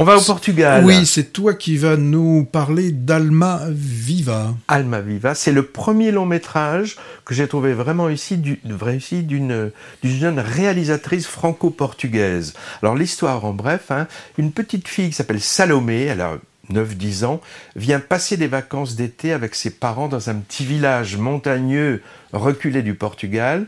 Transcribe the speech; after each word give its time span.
On 0.00 0.04
va 0.04 0.16
au 0.16 0.22
Portugal. 0.22 0.84
Oui, 0.84 1.04
c'est 1.06 1.32
toi 1.32 1.54
qui 1.54 1.76
vas 1.76 1.96
nous 1.96 2.44
parler 2.44 2.92
d'Alma 2.92 3.62
Viva. 3.68 4.54
Alma 4.68 5.00
Viva, 5.00 5.34
c'est 5.34 5.50
le 5.50 5.64
premier 5.64 6.12
long 6.12 6.24
métrage 6.24 6.94
que 7.24 7.34
j'ai 7.34 7.48
trouvé 7.48 7.72
vraiment 7.72 8.04
réussi 8.04 8.36
d'une 8.36 9.72
jeune 10.04 10.38
réalisatrice 10.38 11.26
franco-portugaise. 11.26 12.54
Alors 12.80 12.94
l'histoire 12.94 13.44
en 13.44 13.52
bref, 13.52 13.90
hein, 13.90 14.06
une 14.38 14.52
petite 14.52 14.86
fille 14.86 15.08
qui 15.08 15.16
s'appelle 15.16 15.40
Salomé, 15.40 16.02
elle 16.02 16.20
a 16.20 16.38
9-10 16.72 17.24
ans, 17.24 17.40
vient 17.74 17.98
passer 17.98 18.36
des 18.36 18.46
vacances 18.46 18.94
d'été 18.94 19.32
avec 19.32 19.56
ses 19.56 19.70
parents 19.70 20.06
dans 20.06 20.30
un 20.30 20.36
petit 20.36 20.64
village 20.64 21.16
montagneux 21.16 22.02
reculé 22.32 22.82
du 22.82 22.94
Portugal 22.94 23.66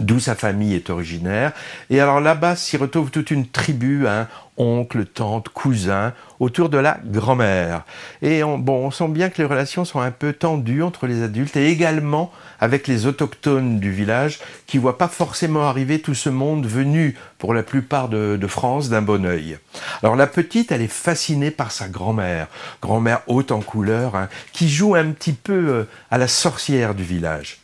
d'où 0.00 0.18
sa 0.18 0.34
famille 0.34 0.74
est 0.74 0.90
originaire. 0.90 1.52
Et 1.90 2.00
alors 2.00 2.20
là-bas 2.20 2.56
s'y 2.56 2.76
retrouve 2.76 3.10
toute 3.10 3.30
une 3.30 3.46
tribu, 3.46 4.06
hein, 4.06 4.26
oncle, 4.56 5.06
tante, 5.06 5.48
cousin, 5.48 6.12
autour 6.38 6.68
de 6.68 6.78
la 6.78 6.98
grand-mère. 7.04 7.84
Et 8.20 8.44
on, 8.44 8.58
bon, 8.58 8.86
on 8.86 8.90
sent 8.90 9.08
bien 9.08 9.30
que 9.30 9.38
les 9.38 9.48
relations 9.48 9.84
sont 9.84 10.00
un 10.00 10.10
peu 10.10 10.32
tendues 10.32 10.82
entre 10.82 11.06
les 11.06 11.22
adultes 11.22 11.56
et 11.56 11.68
également 11.68 12.30
avec 12.60 12.86
les 12.86 13.06
autochtones 13.06 13.80
du 13.80 13.90
village 13.90 14.38
qui 14.66 14.78
voient 14.78 14.98
pas 14.98 15.08
forcément 15.08 15.62
arriver 15.62 16.00
tout 16.00 16.14
ce 16.14 16.28
monde 16.28 16.66
venu 16.66 17.16
pour 17.38 17.54
la 17.54 17.62
plupart 17.62 18.08
de, 18.08 18.38
France 18.46 18.88
d'un 18.88 19.02
bon 19.02 19.24
oeil. 19.24 19.58
Alors 20.02 20.16
la 20.16 20.26
petite, 20.26 20.72
elle 20.72 20.82
est 20.82 20.88
fascinée 20.88 21.50
par 21.50 21.72
sa 21.72 21.88
grand-mère, 21.88 22.48
grand-mère 22.82 23.22
haute 23.26 23.52
en 23.52 23.60
couleur, 23.60 24.14
hein, 24.14 24.28
qui 24.52 24.68
joue 24.68 24.94
un 24.94 25.10
petit 25.12 25.32
peu 25.32 25.52
euh, 25.52 25.84
à 26.10 26.18
la 26.18 26.28
sorcière 26.28 26.94
du 26.94 27.04
village. 27.04 27.60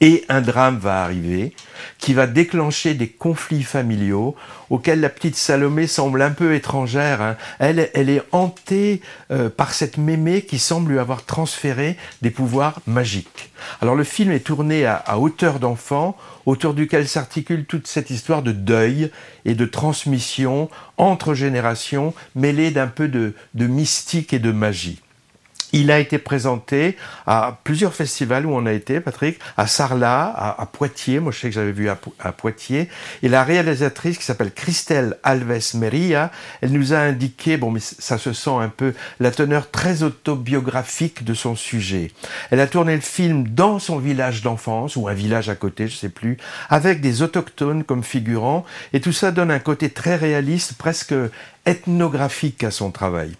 Et 0.00 0.24
un 0.28 0.40
drame 0.40 0.78
va 0.78 1.02
arriver 1.02 1.54
qui 1.98 2.14
va 2.14 2.26
déclencher 2.26 2.94
des 2.94 3.08
conflits 3.08 3.62
familiaux 3.62 4.34
auxquels 4.70 5.00
la 5.00 5.08
petite 5.08 5.36
Salomé 5.36 5.86
semble 5.86 6.20
un 6.22 6.30
peu 6.30 6.54
étrangère. 6.54 7.22
Hein. 7.22 7.36
Elle, 7.58 7.90
elle 7.94 8.10
est 8.10 8.22
hantée 8.32 9.00
euh, 9.30 9.48
par 9.48 9.72
cette 9.72 9.96
mémé 9.96 10.42
qui 10.42 10.58
semble 10.58 10.92
lui 10.92 10.98
avoir 10.98 11.24
transféré 11.24 11.96
des 12.22 12.30
pouvoirs 12.30 12.80
magiques. 12.86 13.50
Alors 13.80 13.94
le 13.94 14.04
film 14.04 14.32
est 14.32 14.40
tourné 14.40 14.84
à, 14.84 15.18
hauteur 15.18 15.60
d'enfant, 15.60 16.16
autour 16.44 16.74
duquel 16.74 17.08
s'articule 17.08 17.64
toute 17.64 17.86
cette 17.86 18.10
histoire 18.10 18.42
de 18.42 18.52
deuil 18.52 19.10
et 19.44 19.54
de 19.54 19.64
transmission 19.64 20.68
entre 20.98 21.34
générations, 21.34 22.14
mêlée 22.34 22.70
d'un 22.70 22.88
peu 22.88 23.08
de 23.08 23.34
mystique 23.54 24.32
et 24.32 24.38
de 24.38 24.52
magie. 24.52 25.00
Il 25.76 25.90
a 25.90 25.98
été 25.98 26.18
présenté 26.18 26.96
à 27.26 27.58
plusieurs 27.64 27.94
festivals 27.94 28.46
où 28.46 28.54
on 28.54 28.64
a 28.64 28.72
été, 28.72 29.00
Patrick, 29.00 29.40
à 29.56 29.66
Sarlat, 29.66 30.32
à, 30.32 30.66
Poitiers, 30.66 31.18
moi 31.18 31.32
je 31.32 31.40
sais 31.40 31.48
que 31.48 31.54
j'avais 31.54 31.72
vu 31.72 31.88
à, 31.88 31.96
Poitiers, 32.30 32.88
et 33.24 33.28
la 33.28 33.42
réalisatrice 33.42 34.16
qui 34.16 34.24
s'appelle 34.24 34.52
Christelle 34.52 35.18
Alves 35.24 35.74
Meria, 35.74 36.30
elle 36.60 36.70
nous 36.70 36.92
a 36.92 36.98
indiqué, 36.98 37.56
bon 37.56 37.72
mais 37.72 37.80
ça 37.80 38.18
se 38.18 38.32
sent 38.32 38.54
un 38.56 38.68
peu, 38.68 38.94
la 39.18 39.32
teneur 39.32 39.68
très 39.68 40.04
autobiographique 40.04 41.24
de 41.24 41.34
son 41.34 41.56
sujet. 41.56 42.12
Elle 42.52 42.60
a 42.60 42.68
tourné 42.68 42.94
le 42.94 43.00
film 43.00 43.48
dans 43.48 43.80
son 43.80 43.98
village 43.98 44.42
d'enfance, 44.42 44.94
ou 44.94 45.08
un 45.08 45.14
village 45.14 45.48
à 45.48 45.56
côté, 45.56 45.88
je 45.88 45.96
sais 45.96 46.08
plus, 46.08 46.36
avec 46.70 47.00
des 47.00 47.22
autochtones 47.22 47.82
comme 47.82 48.04
figurants, 48.04 48.64
et 48.92 49.00
tout 49.00 49.12
ça 49.12 49.32
donne 49.32 49.50
un 49.50 49.58
côté 49.58 49.90
très 49.90 50.14
réaliste, 50.14 50.74
presque 50.74 51.14
ethnographique 51.66 52.62
à 52.62 52.70
son 52.70 52.92
travail. 52.92 53.34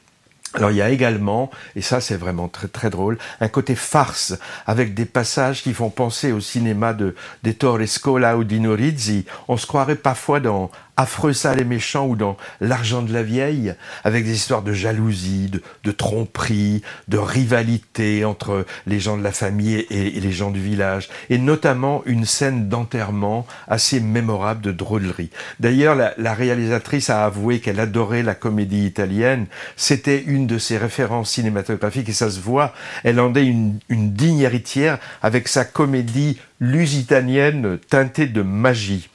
Alors 0.54 0.70
il 0.70 0.76
y 0.76 0.82
a 0.82 0.90
également, 0.90 1.50
et 1.74 1.82
ça 1.82 2.00
c'est 2.00 2.16
vraiment 2.16 2.46
très 2.46 2.68
très 2.68 2.88
drôle, 2.88 3.18
un 3.40 3.48
côté 3.48 3.74
farce 3.74 4.34
avec 4.66 4.94
des 4.94 5.04
passages 5.04 5.64
qui 5.64 5.74
font 5.74 5.90
penser 5.90 6.30
au 6.30 6.40
cinéma 6.40 6.92
de 6.94 7.16
d'Ettore 7.42 7.80
Scola 7.86 8.36
ou 8.36 8.44
Dino 8.44 8.74
Rizzi. 8.74 9.26
On 9.48 9.56
se 9.56 9.66
croirait 9.66 9.96
parfois 9.96 10.38
dans 10.38 10.70
affreux 10.96 11.32
sale 11.32 11.60
et 11.60 11.64
méchant 11.64 12.06
ou 12.06 12.16
dans 12.16 12.36
l'argent 12.60 13.02
de 13.02 13.12
la 13.12 13.22
vieille, 13.22 13.74
avec 14.04 14.24
des 14.24 14.34
histoires 14.34 14.62
de 14.62 14.72
jalousie, 14.72 15.50
de, 15.84 15.90
tromperie, 15.90 16.82
de 17.08 17.18
rivalité 17.18 18.24
entre 18.24 18.64
les 18.86 19.00
gens 19.00 19.16
de 19.16 19.22
la 19.22 19.32
famille 19.32 19.86
et, 19.90 20.20
les 20.20 20.32
gens 20.32 20.50
du 20.50 20.60
village, 20.60 21.08
et 21.30 21.38
notamment 21.38 22.02
une 22.06 22.24
scène 22.24 22.68
d'enterrement 22.68 23.46
assez 23.68 24.00
mémorable 24.00 24.60
de 24.60 24.72
drôlerie. 24.72 25.30
D'ailleurs, 25.60 25.94
la, 25.94 26.34
réalisatrice 26.34 27.10
a 27.10 27.24
avoué 27.24 27.60
qu'elle 27.60 27.80
adorait 27.80 28.22
la 28.22 28.34
comédie 28.34 28.86
italienne, 28.86 29.46
c'était 29.76 30.22
une 30.26 30.46
de 30.46 30.58
ses 30.58 30.78
références 30.78 31.30
cinématographiques 31.30 32.08
et 32.08 32.12
ça 32.12 32.30
se 32.30 32.40
voit, 32.40 32.72
elle 33.04 33.20
en 33.20 33.34
est 33.34 33.44
une 33.44 33.78
digne 33.88 34.40
héritière 34.40 34.98
avec 35.22 35.48
sa 35.48 35.64
comédie 35.64 36.38
lusitanienne 36.60 37.78
teintée 37.88 38.26
de 38.26 38.42
magie 38.42 39.08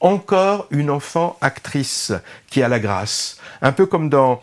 encore 0.00 0.66
une 0.70 0.90
enfant 0.90 1.36
actrice 1.40 2.12
qui 2.48 2.62
a 2.62 2.68
la 2.68 2.78
grâce, 2.78 3.38
un 3.62 3.72
peu 3.72 3.86
comme 3.86 4.08
dans 4.08 4.42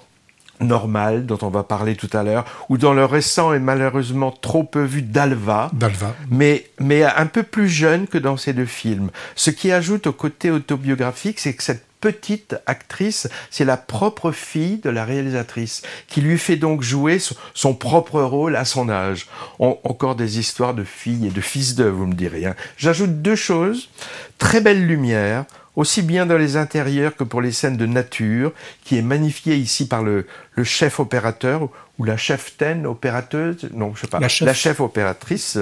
Normal, 0.61 1.25
dont 1.25 1.37
on 1.41 1.49
va 1.49 1.63
parler 1.63 1.95
tout 1.95 2.09
à 2.13 2.23
l'heure, 2.23 2.45
ou 2.69 2.77
dans 2.77 2.93
le 2.93 3.03
récent 3.03 3.53
et 3.53 3.59
malheureusement 3.59 4.31
trop 4.31 4.63
peu 4.63 4.83
vu 4.83 5.01
Dalva, 5.01 5.69
Dalva. 5.73 6.15
Mais, 6.29 6.69
mais 6.79 7.03
un 7.03 7.25
peu 7.25 7.43
plus 7.43 7.67
jeune 7.67 8.07
que 8.07 8.17
dans 8.17 8.37
ces 8.37 8.53
deux 8.53 8.65
films. 8.65 9.09
Ce 9.35 9.49
qui 9.49 9.71
ajoute 9.71 10.07
au 10.07 10.13
côté 10.13 10.51
autobiographique, 10.51 11.39
c'est 11.39 11.53
que 11.53 11.63
cette 11.63 11.84
petite 12.05 12.55
actrice, 12.67 13.27
c'est 13.49 13.65
la 13.65 13.77
propre 13.77 14.31
fille 14.31 14.77
de 14.77 14.91
la 14.91 15.05
réalisatrice, 15.05 15.81
qui 16.07 16.21
lui 16.21 16.37
fait 16.37 16.55
donc 16.55 16.83
jouer 16.83 17.17
son, 17.55 17.73
propre 17.73 18.21
rôle 18.21 18.55
à 18.55 18.63
son 18.63 18.89
âge. 18.89 19.25
encore 19.57 20.15
des 20.15 20.37
histoires 20.37 20.75
de 20.75 20.83
filles 20.83 21.25
et 21.25 21.31
de 21.31 21.41
fils 21.41 21.73
de, 21.73 21.85
vous 21.85 22.05
me 22.05 22.13
direz. 22.13 22.45
Hein. 22.45 22.55
J'ajoute 22.77 23.23
deux 23.23 23.35
choses. 23.35 23.89
Très 24.37 24.61
belle 24.61 24.85
lumière, 24.85 25.45
aussi 25.75 26.03
bien 26.03 26.27
dans 26.27 26.37
les 26.37 26.57
intérieurs 26.57 27.15
que 27.15 27.23
pour 27.23 27.41
les 27.41 27.51
scènes 27.51 27.77
de 27.77 27.87
nature, 27.87 28.51
qui 28.83 28.99
est 28.99 29.01
magnifiée 29.01 29.55
ici 29.55 29.87
par 29.87 30.03
le, 30.03 30.27
chef 30.61 30.99
opérateur 30.99 31.69
ou 31.97 32.03
la 32.03 32.17
chef 32.17 32.55
ten 32.55 32.85
opérateuse, 32.85 33.67
non, 33.73 33.95
je 33.95 34.01
sais 34.01 34.07
pas, 34.07 34.19
la 34.19 34.53
chef, 34.53 34.79
opératrice, 34.79 35.57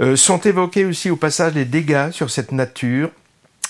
euh, 0.00 0.14
sont 0.14 0.38
évoqués 0.38 0.84
aussi 0.84 1.10
au 1.10 1.16
passage 1.16 1.54
les 1.54 1.64
dégâts 1.64 2.12
sur 2.12 2.30
cette 2.30 2.52
nature 2.52 3.10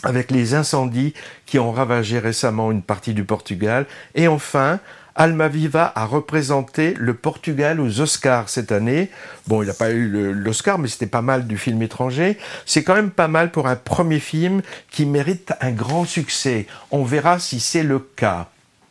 avec 0.02 0.30
les 0.30 0.54
incendies 0.54 1.14
qui 1.46 1.58
ont 1.58 1.72
ravagé 1.72 2.18
récemment 2.18 2.70
une 2.70 2.82
partie 2.82 3.14
du 3.14 3.24
Portugal. 3.24 3.86
Et 4.14 4.28
enfin, 4.28 4.80
Almaviva 5.14 5.92
a 5.94 6.06
représenté 6.06 6.94
le 6.98 7.14
Portugal 7.14 7.80
aux 7.80 8.00
Oscars 8.00 8.48
cette 8.48 8.72
année. 8.72 9.10
Bon, 9.46 9.62
il 9.62 9.66
n'a 9.66 9.74
pas 9.74 9.90
eu 9.90 10.32
l'Oscar, 10.32 10.78
mais 10.78 10.88
c'était 10.88 11.06
pas 11.06 11.22
mal 11.22 11.46
du 11.46 11.58
film 11.58 11.82
étranger. 11.82 12.38
C'est 12.64 12.82
quand 12.82 12.94
même 12.94 13.10
pas 13.10 13.28
mal 13.28 13.50
pour 13.50 13.66
un 13.66 13.76
premier 13.76 14.20
film 14.20 14.62
qui 14.90 15.06
mérite 15.06 15.52
un 15.60 15.72
grand 15.72 16.04
succès. 16.04 16.66
On 16.90 17.04
verra 17.04 17.38
si 17.38 17.60
c'est 17.60 17.82
le 17.82 17.98
cas. 17.98 18.48